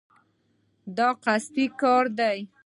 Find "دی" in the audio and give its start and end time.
2.19-2.37